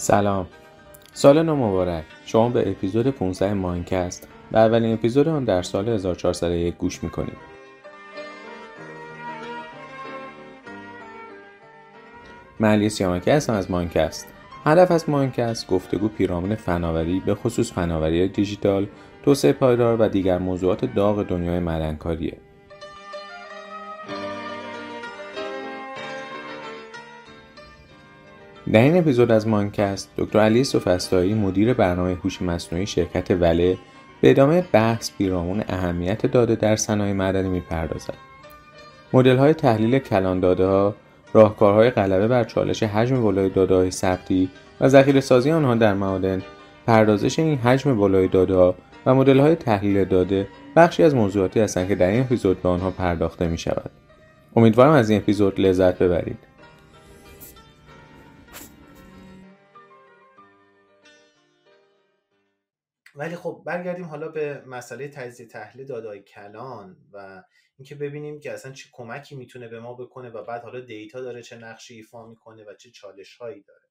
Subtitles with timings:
[0.00, 0.46] سلام.
[1.12, 2.04] سال نو مبارک.
[2.26, 7.36] شما به اپیزود 15 ماینکست و اولین اپیزود آن در سال 1401 گوش می‌کنید.
[12.60, 14.28] من علی سیامکی هستم از ماینکست.
[14.64, 18.86] هدف از ماینکست گفتگو پیرامون فناوری به خصوص فناوری دیجیتال
[19.24, 22.36] توسعه پایدار و دیگر موضوعات داغ دنیای مدنکاریه
[28.72, 33.78] در این اپیزود از مانکست دکتر علی سفستایی مدیر برنامه هوش مصنوعی شرکت وله
[34.20, 38.14] به ادامه بحث پیرامون اهمیت داده در صنایع معدنی می‌پردازد
[39.12, 40.94] مدل های تحلیل کلان داده ها
[41.32, 44.48] راهکارهای غلبه بر چالش حجم بالای داده های ثبتی
[44.80, 46.42] و ذخیره سازی آنها در معادن
[46.86, 48.74] پردازش این حجم بالای داده ها
[49.06, 52.90] و مدل های تحلیل داده بخشی از موضوعاتی هستند که در این اپیزود به آنها
[52.90, 53.90] پرداخته می شود.
[54.56, 56.47] امیدوارم از این اپیزود لذت ببرید.
[63.18, 67.44] ولی خب برگردیم حالا به مسئله تجزیه تحلیل داده های کلان و
[67.76, 71.42] اینکه ببینیم که اصلا چه کمکی می‌تونه به ما بکنه و بعد حالا data داره
[71.42, 73.88] چه نقشی ایفا می‌کنه و چه چالش هایی داره.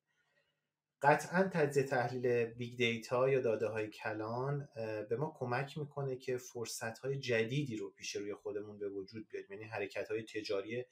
[1.02, 4.70] قطعا تجزیه تحلیل big data یا داده های کلان
[5.10, 9.52] به ما کمک می‌کنه که فرصت های جدیدی رو پیش روی خودمون به وجود بیاریم.
[9.52, 10.86] یعنی حرکت های تجاری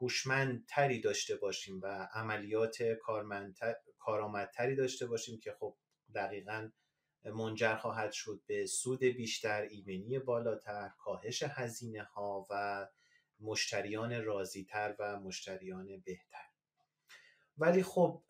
[0.00, 2.82] هوشمندتری داشته باشیم و عملیات
[3.98, 5.76] کارآمدتری داشته باشیم که خب
[6.14, 6.70] دقیقا
[7.24, 12.86] منجر خواهد شد به سود بیشتر ایمنی بالاتر کاهش هزینه ها و
[13.40, 16.50] مشتریان راضیتر و مشتریان بهتر.
[17.58, 18.22] ولی خب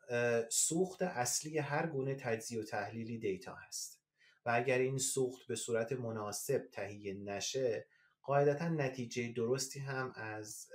[0.48, 4.00] سوخت اصلی هر گونه تجزیه و تحلیلی دیتا هست
[4.46, 7.86] و اگر این سوخت به صورت مناسب تهیه نشه
[8.22, 10.68] قاعدتا نتیجه درستی هم از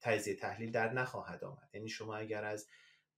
[0.00, 1.68] تجزیه تحلیل در نخواهد آمد.
[1.72, 2.68] یعنی شما اگر از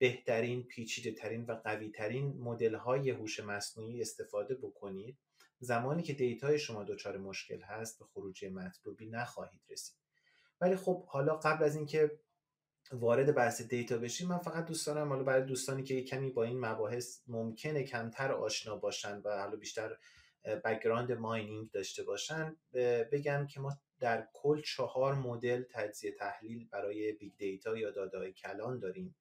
[0.00, 5.18] بهترین پیچیده ترین و قوی ترین مدل های هوش مصنوعی استفاده بکنید.
[5.58, 9.96] زمانی که data ی شما دچار مشکل هست به خروجی مطلوبی نخواهید رسید.
[10.60, 12.20] ولی خب حالا قبل از اینکه
[12.92, 16.60] وارد بحث data بشیم من فقط دوست دارم حالا برای دوستانی که کمی با این
[16.60, 19.96] مباحث ممکنه کمتر آشنا باشن و حالا بیشتر
[20.64, 22.56] background mining داشته باشن
[23.12, 28.78] بگم که ما در کل چهار مدل تجزیه تحلیل برای big data یا داده کلان
[28.78, 29.16] داریم.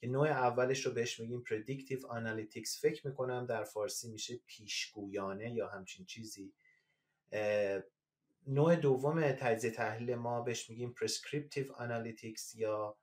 [0.00, 2.80] که نوع اولش رو بهش میگیم predictive analytics.
[2.80, 6.52] فکر می‌کنم در فارسی میشه پیشگویانه یا همچین چیزی.
[8.46, 12.98] نوع دوم تجزیه تحلیل ما بهش میگیم prescriptive analytics یا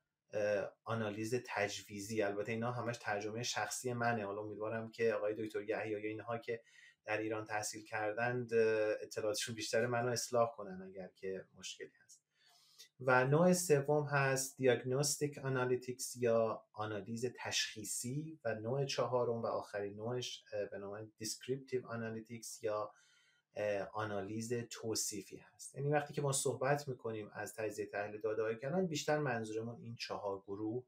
[0.84, 2.22] آنالیز تجویزی.
[2.22, 4.26] البته اینا همش ترجمه شخصی منه.
[4.26, 6.62] حالا امیدوارم که آقای دکتر یحیی یا اینها که
[7.06, 8.54] در ایران تحصیل کردند
[9.02, 11.90] اطلاعاتشون بیشتر منو اصلاح کنن اگر که مشکلی
[13.02, 20.44] و نوع سوم هست diagnostic analytics یا آنالیز تشخیصی و نوع چهارم و آخرین نوعش
[20.72, 22.94] به نام descriptive analytics یا
[23.94, 25.76] آنالیز توصیفی هست.
[25.76, 29.96] یعنی وقتی که ما صحبت می‌کنیم از تجزیه تحلیل داده های کلان بیشتر منظورمون این
[29.96, 30.84] چهار گروه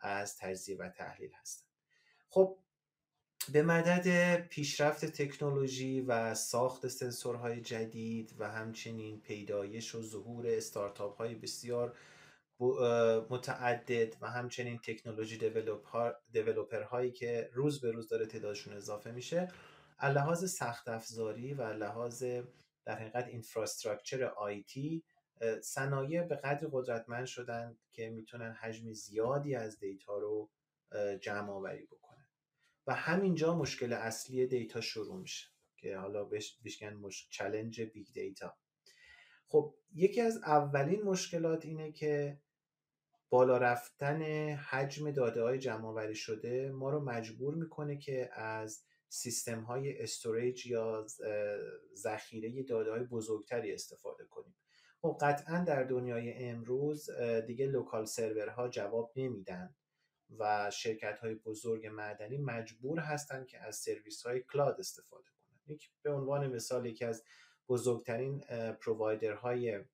[0.00, 1.66] از تجزیه و تحلیل هستن.
[2.28, 2.58] خب
[3.52, 11.34] به مدد پیشرفت تکنولوژی و ساخت سنسورهای جدید و همچنین پیدایش و ظهور استارتاپ های
[11.34, 11.96] بسیار
[13.30, 15.38] متعدد و همچنین تکنولوژی
[16.32, 19.48] دیولوپر هایی که روز به روز داره تعدادشون اضافه میشه
[20.02, 22.24] لحاظ سخت افزاری و لحاظ
[22.84, 25.02] در حقیقت اینفراستراکچر آیتی
[25.62, 30.50] صنایع به قدر قدرتمند شدن که می‌تونن حجم زیادی از دیتا رو
[31.20, 32.05] جمع آوری بکنن.
[32.86, 36.58] و همینجا مشکل اصلی data شروع میشه که حالا بهش
[37.02, 37.28] مش...
[37.30, 38.56] challenge big data
[39.48, 42.40] خب یکی از اولین مشکلات اینه که
[43.30, 44.22] بالا رفتن
[44.54, 51.06] حجم داده های جمع شده ما رو مجبور می‌کنه که از سیستم های storage یا
[51.94, 54.54] ذخیره داده های بزرگتری استفاده کنیم.
[55.02, 57.10] خب قطعا در دنیای امروز
[57.46, 59.74] دیگه local server ها جواب نمیدن.
[60.38, 65.90] و شرکت های بزرگ معدنی مجبور هستند که از سرویس های cloud استفاده کنند یک
[66.02, 67.24] به عنوان مثال یکی از
[67.68, 68.44] بزرگترین
[69.42, 69.84] های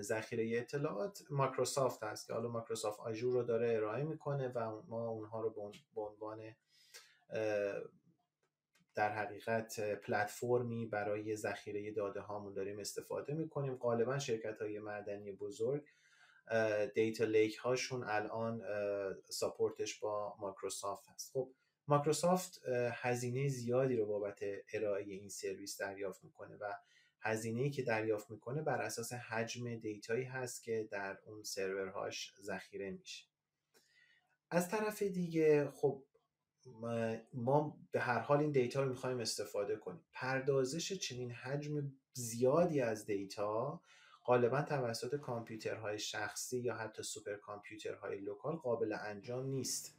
[0.00, 5.40] ذخیره اطلاعات مایکروسافت هست که حالا Microsoft Azure رو داره ارائه می‌کنه و ما اونها
[5.40, 5.50] رو
[5.94, 6.54] به عنوان
[8.94, 13.76] در حقیقت پلتفرمی برای ذخیره داده هامون داریم استفاده می‌کنیم.
[13.76, 15.84] غالبا شرکت های معدنی بزرگ
[16.94, 18.62] data lake هاشون الان
[19.28, 21.30] support ش با مایکروسافت هست.
[21.32, 21.50] خب
[21.88, 22.60] مایکروسافت
[22.92, 24.40] هزینه زیادی رو بابت
[24.72, 26.72] ارائه این سرویس دریافت می‌کنه و
[27.20, 32.90] هزینه‌ای که دریافت می‌کنه بر اساس حجم data یی هست که در اون سرورهاش ذخیره
[32.90, 33.24] میشه.
[34.50, 36.04] از طرف دیگه خب
[37.34, 40.04] ما به هر حال این data رو می‌خوایم استفاده کنیم.
[40.12, 43.80] پردازش چنین حجم زیادی از data
[44.24, 49.98] غالبا توسط کامپیوترهای شخصی یا حتی سوپر کامپیوترهای local قابل انجام نیست.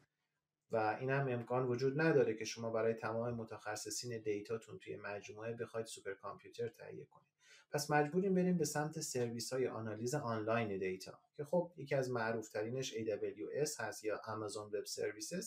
[0.71, 5.53] و این هم امکان وجود نداره که شما برای تمام متخصصین data تون توی مجموعه
[5.53, 7.27] بخواید سوپر کامپیوتر تهیه کنید.
[7.71, 12.49] پس مجبوریم بریم به سمت سرویس های آنالیز آنلاین data که خب یکی از معروف
[12.49, 15.45] ترینش AWS هست یا Amazon Web Services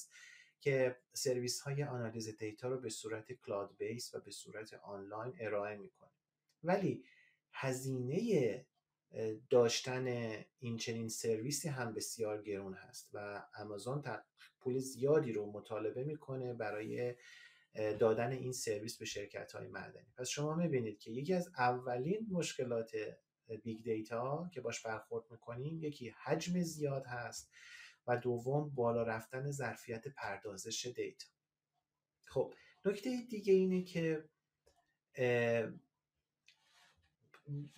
[0.60, 5.76] که سرویس های آنالیز data رو به صورت cloud base و به صورت آنلاین ارائه
[5.76, 6.10] می‌کنه.
[6.64, 7.04] ولی
[7.58, 8.66] هزینه
[9.50, 10.06] داشتن
[10.58, 14.02] این چنین سرویسی هم بسیار گرون هست و آمازون
[14.60, 17.14] پول زیادی رو مطالبه می‌کنه برای
[17.74, 20.12] دادن این سرویس به شرکت های معدنی.
[20.16, 22.90] پس شما می‌بینید که یکی از اولین مشکلات
[23.62, 27.50] big data که باش برخورد می‌کنیم یکی حجم زیاد هست
[28.06, 31.26] و دوم بالا رفتن ظرفیت پردازش data
[32.24, 32.54] خب
[32.84, 34.28] نکته دیگه اینه که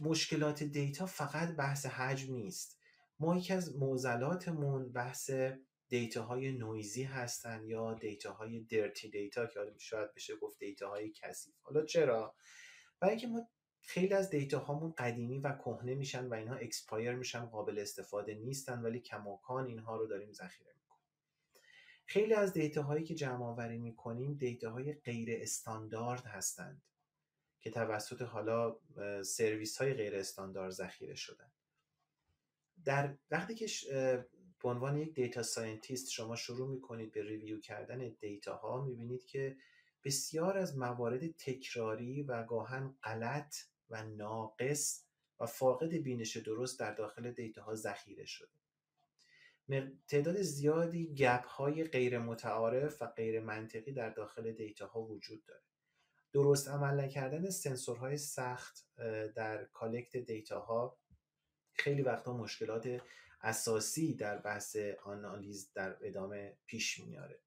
[0.00, 2.78] مشکلات data فقط بحث حجم نیست.
[3.20, 5.30] ما یکی از معضلاتمون بحث
[5.88, 11.10] data های noisy هستن یا data های dirty data که شاید بشه گفت data های
[11.10, 11.54] کثیف.
[11.62, 12.34] حالا چرا؟
[13.00, 13.48] برای اینکه ما
[13.80, 18.82] خیلی از data هامون قدیمی و کهنه میشن و اینها expire میشن قابل استفاده نیستن
[18.82, 21.06] ولی کماکان اینها رو داریم ذخیره می‌کنیم.
[22.06, 24.74] خیلی از data هایی که جمع آوری می‌کنیم data
[25.04, 26.82] غیر استاندارد هستند.
[27.60, 28.76] که توسط حالا
[29.22, 31.50] سرویس های غیر استاندارد ذخیره شدن
[32.84, 33.66] در وقتی که
[34.62, 39.56] به عنوان یک data scientist شما شروع می‌کنید به review کردن data ها می‌بینید که
[40.04, 43.56] بسیار از موارد تکراری و گاهن غلط
[43.90, 45.04] و ناقص
[45.40, 48.58] و فاقد بینش درست در داخل data ها ذخیره شده.
[50.08, 55.62] تعداد زیادی gap های غیر متعارف و غیر منطقی در داخل data ها وجود داره.
[56.32, 58.86] درست عمل نکردن سنسورهای سخت
[59.34, 60.98] در collect data ها
[61.72, 63.00] خیلی وقتا مشکلات
[63.42, 67.40] اساسی در بحث آنالیز در ادامه پیش میاره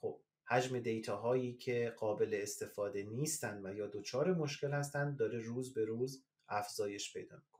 [0.00, 5.74] خب حجم data هایی که قابل استفاده نیستند و یا دچار مشکل هستند داره روز
[5.74, 7.55] به روز افزایش پیدا می‌کنه.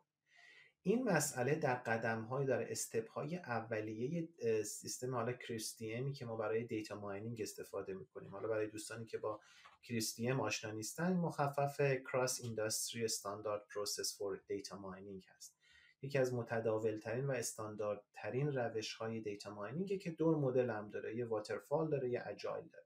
[0.87, 4.29] این مسئله در قدم های در step های اولیه
[4.63, 8.31] سیستم حالا CRISP-DM که ما برای data mining استفاده می‌کنیم.
[8.31, 9.41] حالا برای دوستانی که با
[9.83, 15.57] CRISP-DM آشنا نیستن مخفف cross industry standard process for data mining هست.
[16.03, 21.17] یکی از متداول ترین و استانداردترین روش های data mining که دو مدل هم داره.
[21.17, 22.86] یه waterfall داره یه agile داره.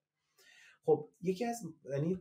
[0.84, 2.18] خب یکی از یعنی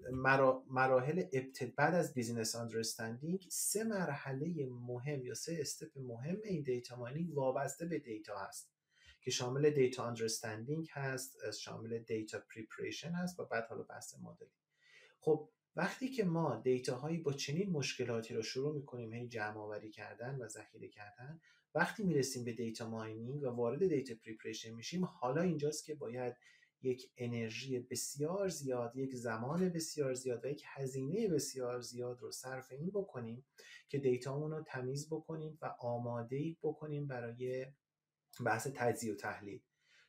[0.70, 6.96] مراحل ابتدا بعد از business understanding سه مرحله مهم یا سه step مهم این data
[6.96, 8.72] mining وابسته به data هست
[9.22, 14.50] که شامل data understanding هست شامل data preparation هست و بعد حالا بحث مدلی.
[15.20, 19.92] خب وقتی که ما data هایی با چنین مشکلاتی رو شروع می‌کنیم هی جمع آوری
[19.92, 21.42] کردن و ذخیره کردن
[21.76, 26.36] وقتی می‌رسیم به data mining و وارد data preparation میشیم حالا اینجاست که باید
[26.82, 32.72] یک انرژی بسیار زیاد یک زمان بسیار زیاد و یک هزینه بسیار زیاد رو صرف
[32.72, 33.46] این بکنیم
[33.90, 37.66] که data مون رو تمیز بکنیم و آماده بکنیم برای
[38.46, 39.62] بحث تجزیه و تحلیل.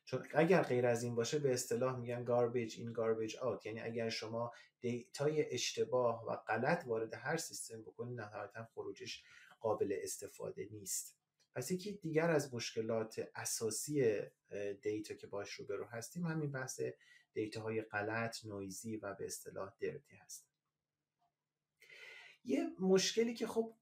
[0.04, 3.66] چون اگر غیر از این باشه به اصطلاح میگن garbage in garbage out.
[3.66, 9.23] یعنی اگر شما data ی اشتباه و غلط وارد هر سیستم بکنید نهایتا خروجیش
[9.61, 11.19] قابل استفاده نیست.
[11.54, 14.21] پس یکی دیگر از مشکلات اساسی
[14.82, 16.80] data که باش روبرو هستیم همین بحث
[17.32, 20.47] data های غلط noisy و به اصطلاح dirty هست.
[22.45, 23.76] یه مشکلی که خب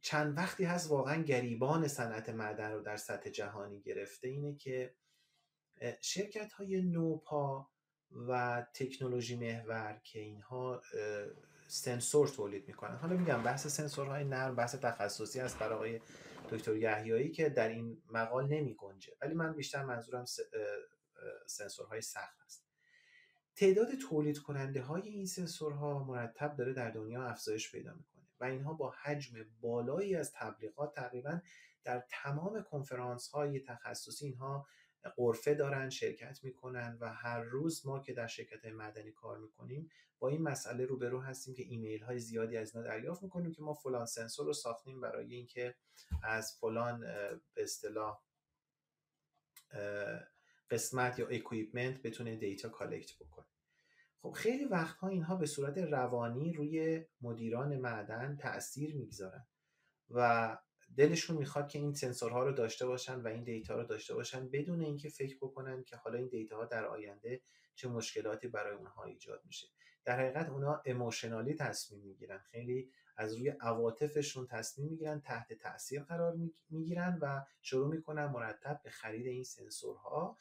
[0.00, 4.94] چند وقتی هست واقعا گریبان صنعت معدن رو در سطح جهانی گرفته اینه که
[6.00, 7.70] شرکت های نوپا
[8.10, 10.82] و تکنولوژی محور که اینها
[11.68, 12.96] سنسور تولید می‌کنن.
[12.96, 16.00] حالا میگم بحث سنسورهای نرم بحث تخصصی است برای آقای
[16.50, 19.12] دکتر یحیایی که در این مقال نمی گنجه.
[19.20, 20.24] ولی من بیشتر منظورم
[21.46, 22.66] سنسورهای سخت است
[23.56, 28.72] تعداد تولید کننده های این سنسورها مرتب داره در دنیا افزایش پیدا می‌کنه و اینها
[28.72, 31.40] با حجم بالایی از تبلیغات تقریبا
[31.84, 34.66] در تمام کنفرانس های تخصصی اینها
[35.16, 39.90] غرفه دارن شرکت می‌کنن و هر روز ما که در شرکت های معدنی کار می‌کنیم
[40.18, 43.74] با این مسئله روبرو هستیم که ایمیل های زیادی از اینا دریافت می‌کنیم که ما
[43.74, 45.74] فلان سنسور رو ساختیم برای اینکه
[46.22, 47.00] از فلان
[47.54, 48.22] به اصطلاح
[50.70, 53.46] قسمت یا equipment بتونه data collect بکنه.
[54.22, 59.46] خب خیلی وقتها اینها به صورت روانی روی مدیران معدن تاثیر می‌گذارن
[60.10, 60.58] و
[60.96, 64.80] دلشون می‌خواد که این سنسورها رو داشته باشن و این دیتا رو داشته باشن بدون
[64.80, 67.40] اینکه فکر بکنن که حالا این دیتا ها در آینده
[67.74, 69.68] چه مشکلاتی برای اونها ایجاد میشه.
[70.04, 72.38] در حقیقت اونها اموشنالی تصمیم می‌گیرن.
[72.38, 76.36] خیلی از روی عواطفشون تصمیم می‌گیرن تحت تاثیر قرار
[76.70, 80.36] می‌گیرن و شروع می‌کنن مرتب به خرید این سنسورها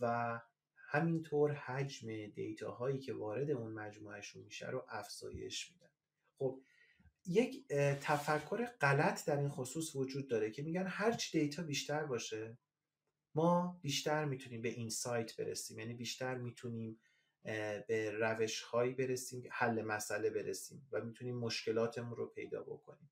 [0.00, 0.40] و
[0.76, 5.90] همینطور حجم دیتا هایی که وارد اون مجموعهشون میشه رو افزایش میدن.
[6.38, 6.60] خب
[7.26, 7.68] یک
[8.00, 12.58] تفکر غلط در این خصوص وجود داره که میگن هرچی دیتا بیشتر باشه
[13.34, 15.78] ما بیشتر می‌تونیم به این سایت برسیم.
[15.78, 17.00] یعنی بیشتر می‌تونیم
[17.86, 23.10] به روش هایی برسیم حل مسئله برسیم و می‌تونیم مشکلاتمون رو پیدا بکنیم.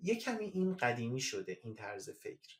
[0.00, 2.56] یه کمی این قدیمی شده این طرز فکر.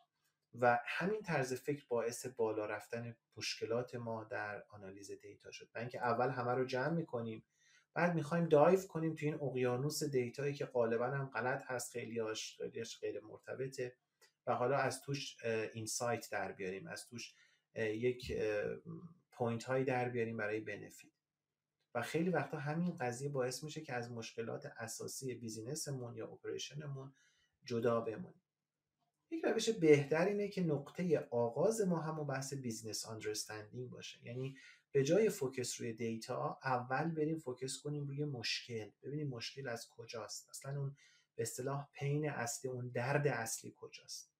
[0.61, 5.71] و همین طرز فکر باعث بالا رفتن مشکلات ما در آنالیز دیتا شد.
[5.75, 7.45] و اینکه اول همه رو جمع می‌کنیم
[7.95, 12.19] بعد می‌خوایم dive کنیم تو این اقیانوس data یی که غالبا هم غلط هست خیلی
[12.19, 12.61] هاش
[13.01, 13.97] غیر مرتبطه
[14.47, 17.35] و حالا از توش insight در بیاریم از توش
[17.77, 18.33] یک
[19.33, 21.12] point هایی در بیاریم برای benefit.
[21.95, 26.93] و خیلی وقتا همین قضیه باعث میشه که از مشکلات اساسی business مون یا operation
[26.93, 27.14] مون
[27.65, 28.43] جدا بمونیم.
[29.31, 34.27] یک روش بهتر اینه که نقطه آغاز ما همون بحث business understanding باشه.
[34.27, 34.57] یعنی
[34.93, 38.91] به جای focus روی data اول بریم focus کنیم روی مشکل.
[39.03, 40.49] ببینیم مشکل از کجاست.
[40.51, 40.97] اصلا اون
[41.37, 44.33] به اصطلاح pain اصلی اون درد اصلی کجاست.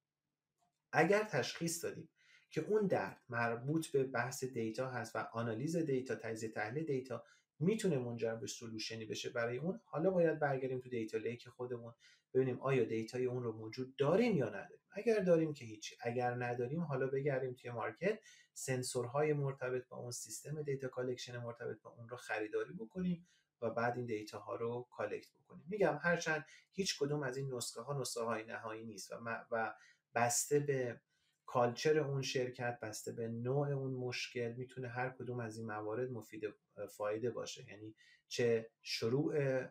[0.93, 2.09] اگر تشخیص دادیم
[2.51, 7.25] که اون درد مربوط به بحث data هست و آنالیز data تجزیه تحلیل data
[7.59, 11.95] می‌تونه منجر به solution ی بشه برای اون حالا باید برگردیم تو data lake خودمون
[12.35, 14.82] ببینیم آیا data ی اون رو موجود داریم یا نداریم.
[14.93, 18.19] اگر داریم که هیچی اگر نداریم حالا بگردیم توی market
[18.55, 23.29] سنسورهای مرتبط با اون سیستم data collection مرتبط با اون رو خریداری بکنیم
[23.63, 25.65] و بعد این data ها رو collect بکنیم.
[25.69, 29.75] میگم هرچند هیچ کدوم از این نسخه ها نسخه های نهایی نیست و, و
[30.15, 31.01] بسته به
[31.47, 36.45] culture اون شرکت بسته به نوع اون مشکل می‌تونه هر کدوم از این موارد مفید
[36.91, 37.71] فایده باشه.
[37.71, 37.95] یعنی
[38.29, 39.65] چه شروع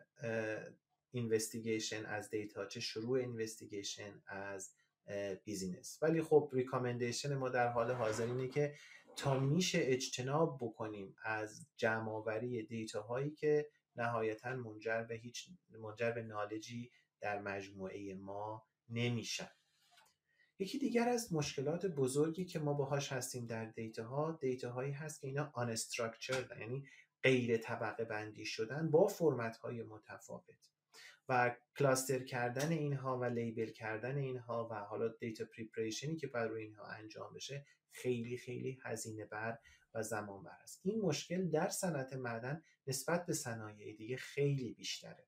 [1.10, 4.74] investigation از data چه شروع investigation از
[5.44, 5.98] business.
[6.02, 8.74] ولی خب recommendation ما در حال حاضر اینه که
[9.16, 16.10] تا میشه اجتناب بکنیم از جمع آوری دیتا هایی که نهایتا منجر به هیچ منجر
[16.10, 16.90] به knowledge ی
[17.20, 19.50] در مجموعه ما نمیشن.
[20.58, 25.20] یکی دیگر از مشکلات بزرگی که ما باهاش هستیم در دیتا ها دیتا هایی هست
[25.20, 26.86] که اینا unstructured یعنی
[27.22, 30.70] غیر طبقه بندی شدن با فرمت های متفاوت.
[31.28, 36.62] و کلاستر کردن اینها و لیبل کردن اینها و حالا دیتا پریپریشنی که بر روی
[36.62, 39.58] اینها انجام بشه خیلی خیلی هزینه بر
[39.94, 40.80] و زمان بر است.
[40.84, 45.26] این مشکل در صنعت معدن نسبت به صنایع دیگه خیلی بیشتره.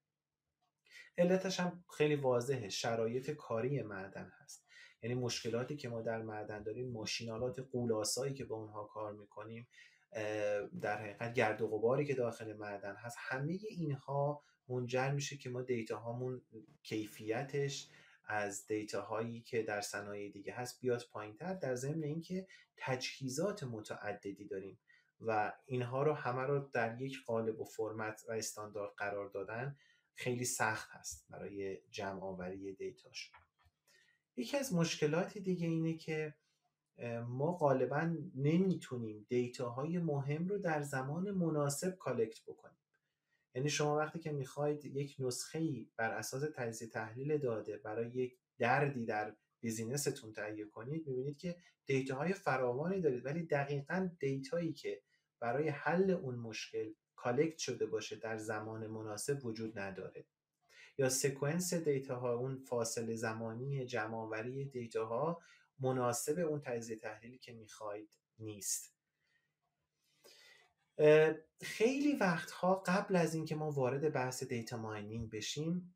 [1.18, 2.68] علتش هم خیلی واضحه.
[2.68, 4.66] شرایط کاری معدن هست.
[5.02, 9.68] یعنی مشکلاتی که ما در معدن داریم ماشینالات قولاسایی که با اونها کار می‌کنیم
[10.80, 15.62] در حقیقت گرد و غباری که داخل معدن هست همه اینها منجر میشه که ما
[15.62, 16.42] دیتا هامون
[16.82, 17.88] کیفیتش
[18.26, 23.62] از دیتا هایی که در صنایع دیگه هست بیاد پایین تر در ضمن اینکه تجهیزات
[23.62, 24.78] متعددی داریم
[25.20, 29.76] و اینها رو همه رو در یک قالب و فرمت و استاندارد قرار دادن
[30.14, 33.32] خیلی سخت هست برای جمع آوری دیتاش.
[34.36, 36.34] یکی از مشکلات دیگه اینه که
[37.26, 42.83] ما غالبا نمی‌تونیم دیتاهای مهم رو در زمان مناسب collect بکنیم.
[43.54, 48.38] یعنی شما وقتی که می‌خواید یک نسخه ای بر اساس تجزیه تحلیل داده برای یک
[48.58, 51.56] دردی در business تون تهیه کنید می‌بینید که
[51.86, 53.26] دیتاهای فراوانی دارید.
[53.26, 55.02] ولی دقیقا دیتایی که
[55.40, 60.24] برای حل اون مشکل collect شده باشه در زمان مناسب وجود نداره.
[60.98, 65.40] یا sequence دیتاها اون فاصله زمانی جمعآوری دیتاها
[65.78, 68.94] مناسب اون تجزیه تحلیلی که می‌خواید نیست.
[71.62, 75.94] خیلی وقتها قبل از اینکه ما وارد بحث data mining بشیم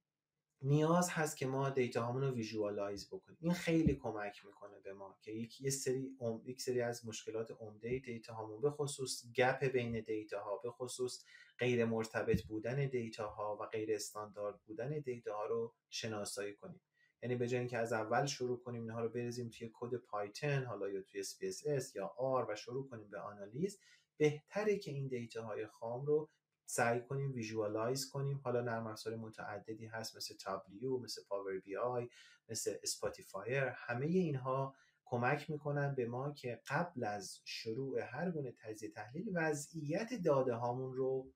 [0.63, 3.39] نیاز هست که ما دیتا هامون رو visualize بکنیم.
[3.41, 7.99] این خیلی کمک می‌کنه به ما که یک یه سری یک سری از مشکلات عمده
[7.99, 11.25] دیتا هامون به خصوص gap بین دیتا ها به خصوص
[11.59, 16.81] غیر مرتبط بودن دیتا ها و غیر استاندارد بودن دیتا ها رو شناسایی کنیم.
[17.23, 20.89] یعنی به جای اینکه از اول شروع کنیم اینها رو بریزیم توی کد Python حالا
[20.89, 23.81] یا توی SPSS یا R و شروع کنیم به آنالیز
[24.19, 26.31] بهتره که این دیتا های خام رو
[26.67, 28.41] سعی کنیم visualize کنیم.
[28.45, 32.09] حالا نرم افزار متعددی هست مثل Tableau مثل Power BI
[32.49, 33.65] مثل Spotfire.
[33.65, 40.15] همه اینها کمک می‌کنن به ما که قبل از شروع هر گونه تجزیه تحلیل وضعیت
[40.25, 41.33] داده هامون رو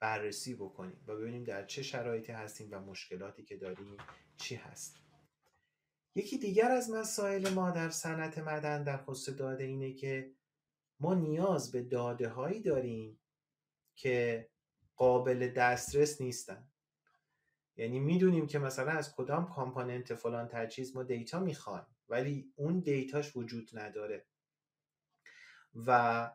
[0.00, 3.96] بررسی بکنیم و ببینیم در چه شرایطی هستیم و مشکلاتی که داریم
[4.36, 4.96] چی هست.
[6.14, 10.32] یکی دیگر از مسائل ما در صنعت معدن در خصوص داده اینه که
[11.02, 13.20] ما نیاز به داده هایی داریم
[13.94, 14.48] که
[14.96, 16.68] قابل دسترس نیستن.
[17.76, 23.36] یعنی می‌دونیم که مثلا از کدام کامپوننت فلان تجهیز ما دیتا می‌خوایم ولی اون دیتاش
[23.36, 24.26] وجود نداره.
[25.74, 26.30] و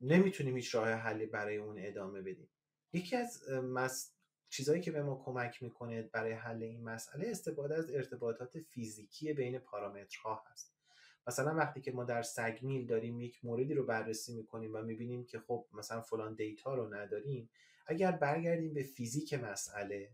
[0.00, 2.50] نمی‌تونیم هیچ راه حلی برای اون ادامه بدیم.
[2.92, 4.14] یکی از مس...
[4.48, 9.58] چیزهایی که به ما کمک می‌کنه برای حل این مسئله استفاده از ارتباطات فیزیکی بین
[9.58, 10.79] پارامترها هست.
[11.30, 15.24] مثلا وقتی که ما در SAG mill داریم یک موردی رو بررسی می‌کنیم و می‌بینیم
[15.24, 17.50] که خب مثلا فلان دیتا رو نداریم
[17.86, 20.10] اگر برگردیم به فیزیک مسئله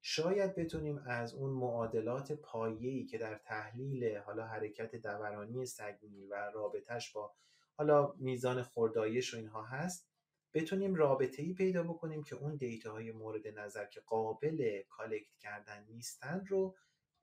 [0.00, 6.34] شاید بتونیم از اون معادلات پایه‌ای که در تحلیل حالا حرکت دورانی SAG mill و
[6.54, 7.34] رابطش با
[7.74, 10.08] حالا میزان خردایش و اینها هست
[10.54, 15.84] بتونیم رابطه ای پیدا بکنیم که اون دیتا های مورد نظر که قابل collect کردن
[15.88, 16.76] نیستن رو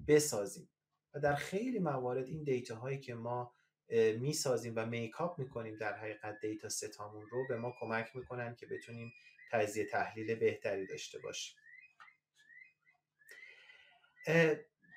[0.08, 0.70] بسازیم.
[1.13, 3.53] و در خیلی موارد این دیتا هایی که ما
[4.20, 8.55] می‌سازیم و make up می‌کنیم در حقیقت data set امون رو به ما کمک می‌کنن
[8.55, 9.13] که بتونیم
[9.51, 11.58] تجزیه تحلیل بهتری داشته باشیم.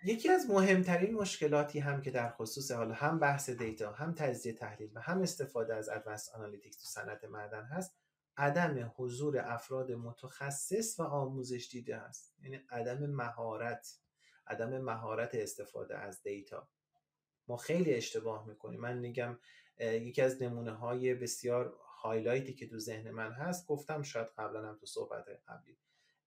[0.04, 4.90] یکی از مهمترین مشکلاتی هم که در خصوص حالا هم بحث دیتا هم تجزیه تحلیل
[4.94, 7.96] و هم استفاده از advanced analytics تو صنعت معدن هست
[8.36, 12.34] عدم حضور افراد متخصص و آموزش دیده هست.
[12.42, 14.00] یعنی عدم مهارت.
[14.46, 16.68] عدم مهارت استفاده از دیتا.
[17.48, 18.80] ما خیلی اشتباه می‌کنیم.
[18.80, 19.38] من میگم
[19.80, 24.68] یکی از نمونه های بسیار highlight ی که تو ذهن من هست گفتم شاید قبلا
[24.68, 25.78] هم تو صحبت قبلی.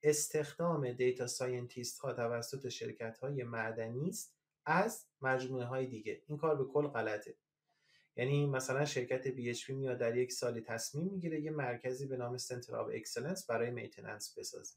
[0.03, 4.35] استخدام data scientist ها توسط شرکت های معدنی است
[4.65, 6.21] از مجموعه های دیگه.
[6.27, 7.35] این کار به کل غلطه.
[8.15, 12.75] یعنی مثلا شرکت BHP میاد در یک سالی تصمیم می‌گیره یه مرکزی به نام center
[12.75, 14.75] of excellence برای maintenance بسازه.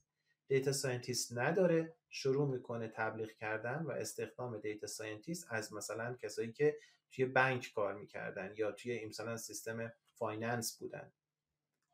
[0.53, 6.79] data scientist نداره شروع می‌کنه تبلیغ کردن و استخدام data scientist از مثلا کسایی که
[7.11, 11.13] توی بانک کار می‌کردن یا توی مثلا سیستم finance بودن.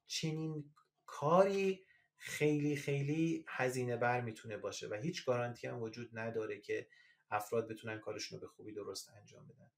[0.06, 0.74] چنین
[1.06, 6.88] کاری خیلی خیلی هزینه بر می‌تونه باشه و هیچ گارانتی هم وجود نداره که
[7.30, 9.70] افراد بتونن کارشون رو به خوبی درست انجام بدن.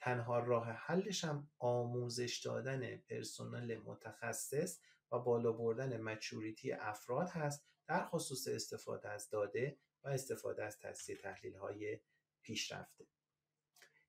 [0.00, 4.80] تنها راه حلش هم آموزش دادن پرسنل متخصص
[5.12, 11.16] و بالا بردن مچوریتی افراد هست در خصوص استفاده از داده و استفاده از تجزیه
[11.16, 12.00] تحلیل های
[12.42, 13.06] پیشرفته.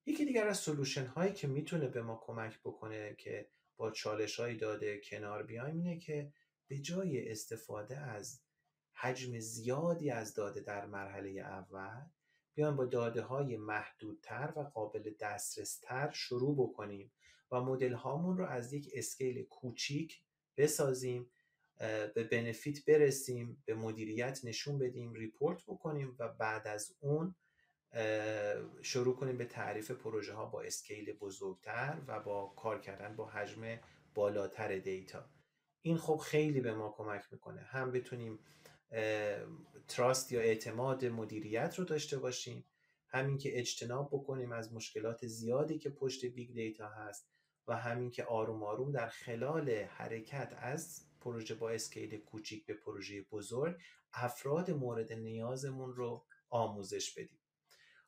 [0.05, 4.55] یکی دیگر از سلوشن هایی که می‌تونه به ما کمک بکنه که با چالش های
[4.55, 6.33] داده کنار بیایم اینه که
[6.67, 8.41] به جای استفاده از
[8.93, 12.05] حجم زیادی از داده در مرحله اول
[12.53, 17.11] بیایم با داده های محدودتر و قابل دسترس تر شروع بکنیم
[17.51, 20.21] و مدل هامون رو از یک scale کوچیک
[20.57, 21.31] بسازیم
[22.15, 27.35] به benefit برسیم به مدیریت نشون بدیم report بکنیم و بعد از اون
[28.81, 33.79] شروع کنیم به تعریف پروژه ها با scale بزرگتر و با کار کردن با حجم
[34.15, 35.29] بالاتر دیتا.
[35.81, 37.61] این خب خیلی به ما کمک می‌کنه.
[37.61, 38.39] هم بتونیم
[39.87, 42.65] trust یا اعتماد مدیریت رو داشته باشیم
[43.07, 47.27] هم اینکه اجتناب بکنیم از مشکلات زیادی که پشت big data هست
[47.67, 53.21] و هم اینکه آروم آروم در خلال حرکت از پروژه با scale کوچیک به پروژه
[53.21, 53.75] بزرگ
[54.13, 57.39] افراد مورد نیازمون رو آموزش بدیم.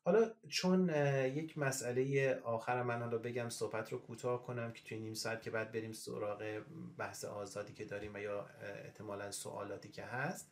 [0.05, 0.89] حالا چون
[1.35, 5.51] یک مسئله آخر من حالا بگم صحبت رو کوتاه کنم که توی نیم ساعت که
[5.51, 6.61] بعد بریم سراغ
[6.97, 8.45] بحث آزادی که داریم و یا
[8.85, 10.51] احتمالا سوالاتی که هست.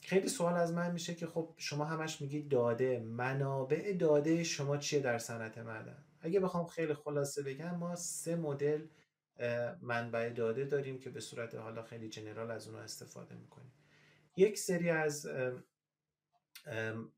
[0.00, 5.00] خیلی سوال از من میشه که خب شما همش میگید داده منابع داده شما چیه
[5.00, 8.86] در صنعت معدن؟ اگه بخوام خیلی خلاصه بگم ما سه مدل
[9.80, 13.72] منبع داده داریم که به صورت حالا خیلی جنرال از اونها استفاده می‌کنیم.
[14.36, 15.28] یک سری از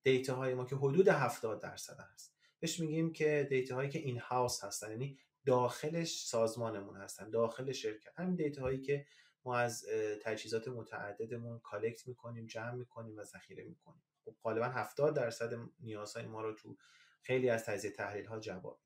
[0.03, 2.37] دیتا های ما که حدود 70 درصد هست.
[2.61, 8.19] بهش میگیم که دیتا هایی که این هاوس هستن یعنی داخلش سازمانمون هستن داخل شرکت.
[8.19, 9.07] همین دیتا هایی که
[9.45, 9.87] ما از
[10.23, 14.03] تجهیزات متعددمون collect می‌کنیم جمع می‌کنیم و ذخیره می‌کنیم.
[14.25, 16.77] خب غالبا 70 درصد نیازهای ما رو تو
[17.23, 18.81] خیلی از تجزیه تحلیل ها جواب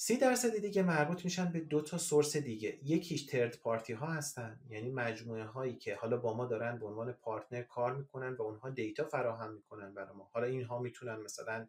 [0.00, 2.78] سی درصد دیگه مربوط میشن به دو تا source دیگه.
[2.82, 4.60] یکیش third party ها هستن.
[4.68, 8.70] یعنی مجموعه هایی که حالا با ما دارن به عنوان partner کار می‌کنن و اونها
[8.70, 10.30] دیتا فراهم می‌کنن برای ما.
[10.32, 11.68] حالا اینها می‌تونن مثلا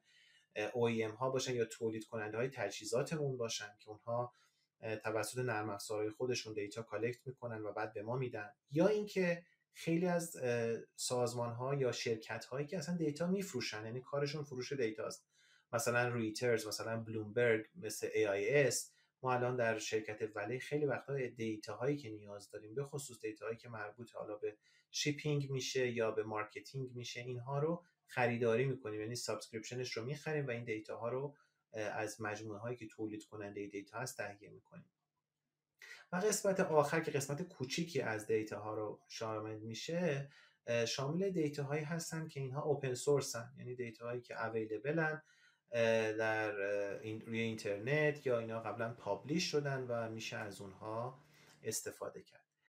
[0.56, 4.34] OEM ها باشن یا تولید کننده های تجهیزاتمون باشن که اونها
[5.04, 8.50] توسط نرم افزارهای خودشون data collect می‌کنن و بعد به ما میدن.
[8.72, 10.38] یا اینکه خیلی از
[10.96, 15.26] سازمان ها یا شرکت هایی که اصلا data میفروشن یعنی کارشون فروش data ست.
[15.74, 18.76] مثلا رویترز مثلا بلومبرگ مثل AIS
[19.22, 23.46] ما الان در شرکت ولی خیلی وقتا data هایی که نیاز داریم به خصوص data
[23.46, 24.58] هایی که مربوط حالا به
[24.92, 29.02] shipping میشه یا به marketing میشه اینها رو خریداری می‌کنیم.
[29.02, 31.36] یعنی subscription ش رو می‌خریم و این data ها رو
[31.74, 34.90] از مجموعه هایی که تولید کننده data هست تهیه می‌کنیم.
[36.12, 40.30] و قسمت آخر که قسمت کوچیکی از data ها رو شامل میشه
[40.88, 45.22] شامل data هایی هستن که اینها open source هن یعنی data هایی که available ن
[45.72, 46.52] در
[47.26, 51.20] روی اینترنت یا اینا قبلا publish شدن و میشه از اونها
[51.64, 52.49] استفاده کرد.